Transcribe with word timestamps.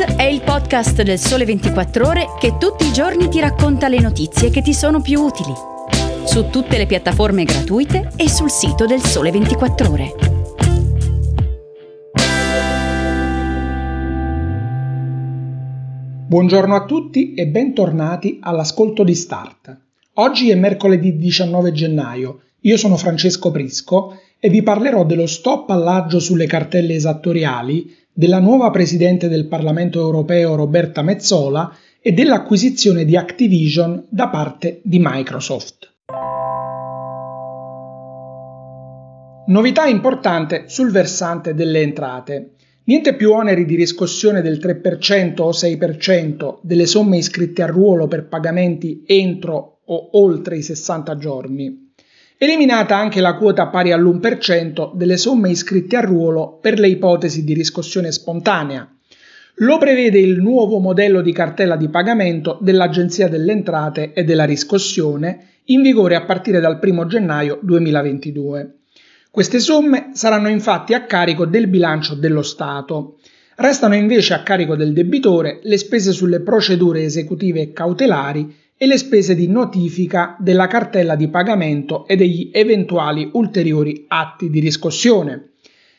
È 0.00 0.22
il 0.22 0.40
podcast 0.40 1.02
del 1.02 1.18
Sole 1.18 1.44
24 1.44 2.06
Ore 2.06 2.26
che 2.40 2.56
tutti 2.56 2.86
i 2.86 2.92
giorni 2.92 3.28
ti 3.28 3.38
racconta 3.38 3.86
le 3.86 4.00
notizie 4.00 4.48
che 4.48 4.62
ti 4.62 4.72
sono 4.72 5.02
più 5.02 5.20
utili. 5.20 5.52
Su 6.24 6.48
tutte 6.48 6.78
le 6.78 6.86
piattaforme 6.86 7.44
gratuite 7.44 8.10
e 8.16 8.26
sul 8.30 8.50
sito 8.50 8.86
del 8.86 9.02
Sole 9.02 9.30
24 9.30 9.90
Ore. 9.90 10.14
Buongiorno 16.28 16.74
a 16.74 16.84
tutti 16.86 17.34
e 17.34 17.46
bentornati 17.48 18.38
all'ascolto 18.40 19.04
di 19.04 19.14
Start. 19.14 19.78
Oggi 20.14 20.48
è 20.48 20.54
mercoledì 20.54 21.18
19 21.18 21.72
gennaio. 21.72 22.40
Io 22.60 22.78
sono 22.78 22.96
Francesco 22.96 23.50
Prisco 23.50 24.18
e 24.40 24.48
vi 24.48 24.62
parlerò 24.62 25.04
dello 25.04 25.26
stop 25.26 25.68
all'aggio 25.70 26.18
sulle 26.18 26.46
cartelle 26.46 26.94
esattoriali, 26.94 27.94
della 28.12 28.40
nuova 28.40 28.70
Presidente 28.70 29.28
del 29.28 29.46
Parlamento 29.46 30.00
europeo 30.00 30.56
Roberta 30.56 31.02
Mezzola 31.02 31.72
e 32.00 32.12
dell'acquisizione 32.12 33.04
di 33.04 33.16
Activision 33.16 34.06
da 34.08 34.28
parte 34.28 34.80
di 34.82 34.98
Microsoft. 34.98 35.88
Novità 39.46 39.84
importante 39.84 40.64
sul 40.66 40.90
versante 40.90 41.54
delle 41.54 41.80
entrate. 41.80 42.52
Niente 42.84 43.14
più 43.14 43.32
oneri 43.32 43.66
di 43.66 43.74
riscossione 43.74 44.42
del 44.42 44.58
3% 44.58 45.42
o 45.42 45.50
6% 45.50 46.58
delle 46.62 46.86
somme 46.86 47.18
iscritte 47.18 47.62
a 47.62 47.66
ruolo 47.66 48.06
per 48.06 48.26
pagamenti 48.26 49.02
entro 49.06 49.80
o 49.84 50.08
oltre 50.12 50.56
i 50.56 50.62
60 50.62 51.16
giorni. 51.16 51.89
Eliminata 52.42 52.96
anche 52.96 53.20
la 53.20 53.34
quota 53.34 53.66
pari 53.66 53.92
all'1% 53.92 54.92
delle 54.94 55.18
somme 55.18 55.50
iscritte 55.50 55.98
a 55.98 56.00
ruolo 56.00 56.58
per 56.58 56.78
le 56.78 56.88
ipotesi 56.88 57.44
di 57.44 57.52
riscossione 57.52 58.10
spontanea. 58.12 58.90
Lo 59.56 59.76
prevede 59.76 60.20
il 60.20 60.40
nuovo 60.40 60.78
modello 60.78 61.20
di 61.20 61.34
cartella 61.34 61.76
di 61.76 61.90
pagamento 61.90 62.56
dell'Agenzia 62.62 63.28
delle 63.28 63.52
Entrate 63.52 64.14
e 64.14 64.24
della 64.24 64.44
Riscossione, 64.44 65.48
in 65.64 65.82
vigore 65.82 66.14
a 66.14 66.24
partire 66.24 66.60
dal 66.60 66.80
1 66.82 67.06
gennaio 67.06 67.58
2022. 67.60 68.74
Queste 69.30 69.58
somme 69.58 70.12
saranno 70.14 70.48
infatti 70.48 70.94
a 70.94 71.04
carico 71.04 71.44
del 71.44 71.66
bilancio 71.66 72.14
dello 72.14 72.40
Stato. 72.40 73.18
Restano 73.56 73.96
invece 73.96 74.32
a 74.32 74.42
carico 74.42 74.76
del 74.76 74.94
debitore 74.94 75.60
le 75.64 75.76
spese 75.76 76.12
sulle 76.12 76.40
procedure 76.40 77.02
esecutive 77.02 77.60
e 77.60 77.72
cautelari 77.74 78.56
e 78.82 78.86
le 78.86 78.96
spese 78.96 79.34
di 79.34 79.46
notifica 79.46 80.36
della 80.38 80.66
cartella 80.66 81.14
di 81.14 81.28
pagamento 81.28 82.06
e 82.06 82.16
degli 82.16 82.48
eventuali 82.50 83.28
ulteriori 83.34 84.06
atti 84.08 84.48
di 84.48 84.58
riscossione. 84.58 85.50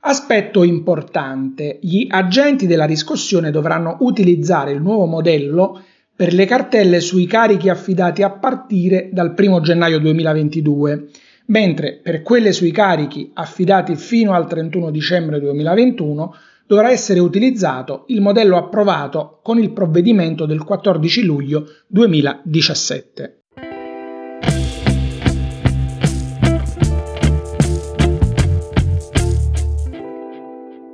Aspetto 0.00 0.62
importante, 0.62 1.78
gli 1.80 2.06
agenti 2.10 2.66
della 2.66 2.84
riscossione 2.84 3.50
dovranno 3.50 3.96
utilizzare 4.00 4.72
il 4.72 4.82
nuovo 4.82 5.06
modello 5.06 5.80
per 6.14 6.34
le 6.34 6.44
cartelle 6.44 7.00
sui 7.00 7.24
carichi 7.24 7.70
affidati 7.70 8.22
a 8.22 8.28
partire 8.28 9.08
dal 9.10 9.34
1 9.34 9.60
gennaio 9.62 9.98
2022, 9.98 11.08
mentre 11.46 11.98
per 12.02 12.20
quelle 12.20 12.52
sui 12.52 12.72
carichi 12.72 13.30
affidati 13.32 13.96
fino 13.96 14.34
al 14.34 14.46
31 14.46 14.90
dicembre 14.90 15.40
2021 15.40 16.34
dovrà 16.66 16.90
essere 16.90 17.20
utilizzato 17.20 18.04
il 18.08 18.20
modello 18.20 18.56
approvato 18.56 19.38
con 19.42 19.58
il 19.58 19.72
provvedimento 19.72 20.46
del 20.46 20.64
14 20.64 21.24
luglio 21.24 21.64
2017. 21.86 23.40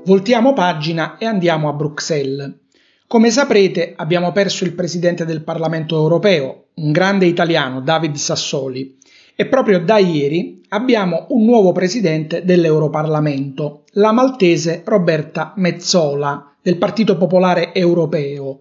Voltiamo 0.04 0.52
pagina 0.52 1.16
e 1.16 1.26
andiamo 1.26 1.68
a 1.68 1.72
Bruxelles. 1.72 2.58
Come 3.06 3.30
saprete 3.30 3.94
abbiamo 3.96 4.32
perso 4.32 4.64
il 4.64 4.74
Presidente 4.74 5.24
del 5.24 5.44
Parlamento 5.44 5.96
europeo, 5.96 6.68
un 6.74 6.90
grande 6.90 7.26
italiano, 7.26 7.80
David 7.80 8.16
Sassoli, 8.16 8.98
e 9.34 9.46
proprio 9.46 9.80
da 9.80 9.98
ieri 9.98 10.60
abbiamo 10.68 11.26
un 11.30 11.44
nuovo 11.44 11.72
presidente 11.72 12.44
dell'Europarlamento, 12.44 13.84
la 13.92 14.12
maltese 14.12 14.82
Roberta 14.84 15.52
Mezzola 15.56 16.54
del 16.62 16.78
Partito 16.78 17.16
Popolare 17.16 17.74
Europeo, 17.74 18.60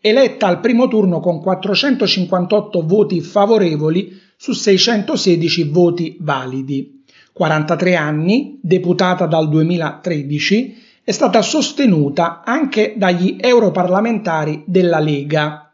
eletta 0.00 0.46
al 0.46 0.60
primo 0.60 0.88
turno 0.88 1.20
con 1.20 1.40
458 1.40 2.86
voti 2.86 3.20
favorevoli 3.20 4.18
su 4.36 4.52
616 4.52 5.64
voti 5.64 6.16
validi. 6.20 7.04
43 7.32 7.96
anni, 7.96 8.58
deputata 8.62 9.26
dal 9.26 9.48
2013, 9.48 10.76
è 11.02 11.10
stata 11.12 11.42
sostenuta 11.42 12.42
anche 12.44 12.94
dagli 12.96 13.36
europarlamentari 13.40 14.64
della 14.66 15.00
Lega, 15.00 15.69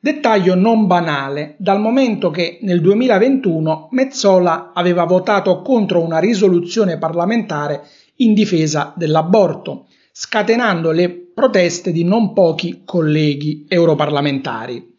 Dettaglio 0.00 0.54
non 0.54 0.86
banale, 0.86 1.56
dal 1.58 1.80
momento 1.80 2.30
che 2.30 2.60
nel 2.62 2.80
2021 2.80 3.88
Mezzola 3.90 4.70
aveva 4.72 5.02
votato 5.02 5.60
contro 5.60 6.00
una 6.00 6.20
risoluzione 6.20 6.98
parlamentare 6.98 7.82
in 8.18 8.32
difesa 8.32 8.92
dell'aborto, 8.96 9.86
scatenando 10.12 10.92
le 10.92 11.10
proteste 11.10 11.90
di 11.90 12.04
non 12.04 12.32
pochi 12.32 12.82
colleghi 12.84 13.66
europarlamentari. 13.68 14.94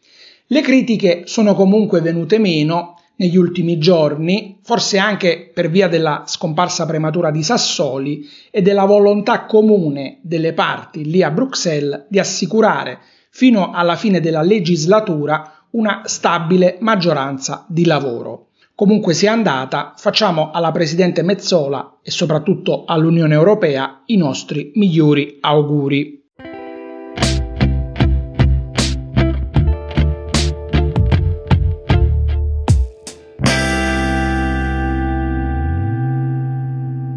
Le 0.48 0.60
critiche 0.60 1.22
sono 1.24 1.54
comunque 1.54 2.02
venute 2.02 2.38
meno 2.38 2.96
negli 3.16 3.38
ultimi 3.38 3.78
giorni, 3.78 4.58
forse 4.62 4.98
anche 4.98 5.50
per 5.52 5.70
via 5.70 5.88
della 5.88 6.24
scomparsa 6.26 6.84
prematura 6.84 7.30
di 7.30 7.42
Sassoli 7.42 8.28
e 8.50 8.60
della 8.60 8.84
volontà 8.84 9.46
comune 9.46 10.18
delle 10.20 10.52
parti 10.52 11.06
lì 11.06 11.22
a 11.22 11.30
Bruxelles 11.30 12.04
di 12.10 12.18
assicurare 12.18 12.98
fino 13.40 13.70
alla 13.70 13.96
fine 13.96 14.20
della 14.20 14.42
legislatura 14.42 15.64
una 15.70 16.02
stabile 16.04 16.76
maggioranza 16.80 17.64
di 17.68 17.86
lavoro. 17.86 18.48
Comunque 18.74 19.14
sia 19.14 19.32
andata, 19.32 19.94
facciamo 19.96 20.50
alla 20.50 20.72
Presidente 20.72 21.22
Mezzola 21.22 22.00
e 22.02 22.10
soprattutto 22.10 22.84
all'Unione 22.84 23.32
Europea 23.32 24.02
i 24.04 24.18
nostri 24.18 24.72
migliori 24.74 25.38
auguri. 25.40 26.19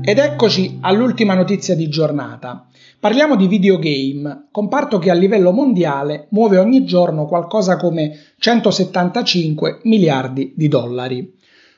Ed 0.06 0.18
eccoci 0.18 0.80
all'ultima 0.82 1.34
notizia 1.34 1.76
di 1.76 1.88
giornata. 1.88 2.68
Parliamo 3.00 3.38
di 3.38 3.48
videogame, 3.48 4.48
comparto 4.52 5.00
che 5.00 5.10
a 5.10 5.14
livello 5.14 5.54
mondiale 5.54 6.28
muove 6.32 6.58
ogni 6.58 6.84
giorno 6.84 7.26
qualcosa 7.26 7.78
come 7.78 8.18
175 8.38 9.80
miliardi 9.84 10.52
di 10.58 10.68
dollari. 10.68 11.34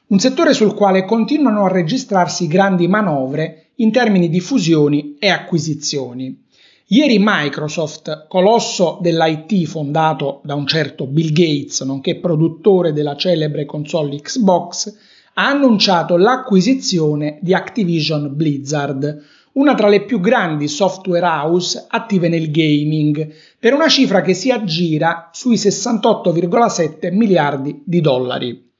Un 0.07 0.17
settore 0.17 0.53
sul 0.53 0.73
quale 0.73 1.05
continuano 1.05 1.65
a 1.65 1.71
registrarsi 1.71 2.47
grandi 2.47 2.87
manovre 2.87 3.67
in 3.75 3.91
termini 3.91 4.27
di 4.27 4.39
fusioni 4.39 5.17
e 5.19 5.29
acquisizioni. 5.29 6.45
Ieri 6.87 7.17
Microsoft, 7.19 8.25
colosso 8.27 8.97
dell'IT 9.01 9.65
fondato 9.65 10.41
da 10.43 10.55
un 10.55 10.65
certo 10.65 11.05
Bill 11.05 11.31
Gates, 11.31 11.81
nonché 11.81 12.15
produttore 12.15 12.91
della 12.91 13.15
celebre 13.15 13.65
console 13.65 14.15
Xbox, 14.15 15.13
ha 15.37 15.49
annunciato 15.49 16.15
l'acquisizione 16.17 17.39
di 17.41 17.53
Activision 17.53 18.35
Blizzard, 18.35 19.23
una 19.53 19.73
tra 19.73 19.87
le 19.87 20.03
più 20.03 20.19
grandi 20.19 20.67
software 20.67 21.25
house 21.25 21.85
attive 21.89 22.29
nel 22.29 22.51
gaming, 22.51 23.33
per 23.59 23.73
una 23.73 23.87
cifra 23.87 24.21
che 24.21 24.33
si 24.33 24.51
aggira 24.51 25.29
sui 25.33 25.55
68,7 25.55 27.13
miliardi 27.13 27.81
di 27.85 28.01
dollari. 28.01 28.71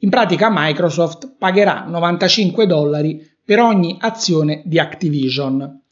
In 0.00 0.10
pratica 0.10 0.48
Microsoft 0.50 1.34
pagherà 1.36 1.84
95 1.86 2.66
dollari 2.66 3.28
per 3.44 3.60
ogni 3.60 3.96
azione 4.00 4.62
di 4.64 4.78
Activision. 4.78 5.82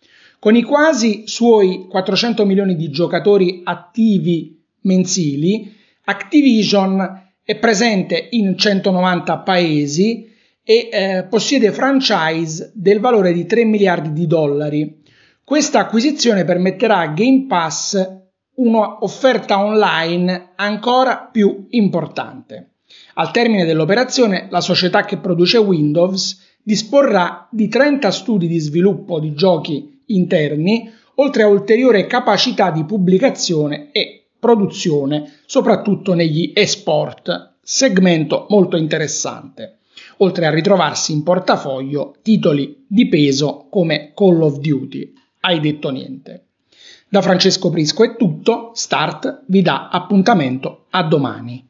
Con 0.41 0.57
i 0.57 0.63
quasi 0.63 1.25
suoi 1.27 1.87
400 1.89 2.45
milioni 2.45 2.75
di 2.75 2.91
giocatori 2.91 3.61
attivi 3.65 4.61
mensili, 4.83 5.75
Activision 6.05 7.28
è 7.49 7.57
presente 7.57 8.29
in 8.33 8.59
190 8.59 9.39
paesi 9.39 10.31
e 10.63 10.89
eh, 10.93 11.27
possiede 11.31 11.73
franchise 11.73 12.73
del 12.75 13.01
valore 13.01 13.33
di 13.33 13.47
3 13.47 13.65
miliardi 13.65 14.13
di 14.13 14.27
dollari. 14.27 15.03
Questa 15.43 15.79
acquisizione 15.79 16.45
permetterà 16.45 16.99
a 16.99 17.07
Game 17.07 17.47
Pass 17.49 18.17
un'offerta 18.57 19.65
online 19.65 20.51
ancora 20.57 21.27
più 21.33 21.69
importante. 21.71 22.73
Al 23.15 23.31
termine 23.31 23.65
dell'operazione, 23.65 24.49
la 24.51 24.61
società 24.61 25.07
che 25.07 25.17
produce 25.17 25.57
Windows 25.57 26.59
disporrà 26.63 27.49
di 27.51 27.67
30 27.69 28.11
studi 28.11 28.47
di 28.47 28.59
sviluppo 28.59 29.21
di 29.21 29.33
giochi 29.33 30.03
interni, 30.09 30.93
oltre 31.15 31.45
a 31.45 31.49
ulteriore 31.49 32.07
capacità 32.07 32.71
di 32.71 32.85
pubblicazione 32.85 33.89
e 33.91 34.18
produzione, 34.39 35.41
soprattutto 35.47 36.15
negli 36.15 36.53
esport, 36.55 37.57
segmento 37.61 38.47
molto 38.49 38.77
interessante 38.77 39.79
oltre 40.19 40.47
a 40.47 40.51
ritrovarsi 40.51 41.13
in 41.13 41.23
portafoglio 41.23 42.17
titoli 42.23 42.85
di 42.87 43.09
peso 43.09 43.67
come 43.71 44.13
Call 44.15 44.41
of 44.43 44.59
Duty. 44.59 45.13
Hai 45.41 45.61
detto 45.61 45.91
niente. 45.91 46.45
Da 47.09 47.23
Francesco 47.23 47.71
Prisco 47.71 48.05
è 48.05 48.17
tutto, 48.17 48.73
Start 48.75 49.45
vi 49.47 49.63
dà 49.63 49.89
appuntamento 49.89 50.87
a 50.91 51.03
domani. 51.05 51.68